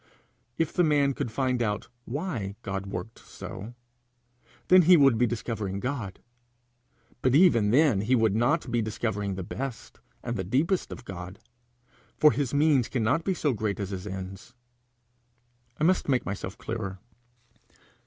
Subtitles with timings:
[0.57, 3.75] If the man could find out why God worked so,
[4.67, 6.19] then he would be discovering God;
[7.21, 11.37] but even then he would not be discovering the best and the deepest of God;
[12.17, 14.55] for his means cannot be so great as his ends.
[15.79, 16.97] I must make myself clearer.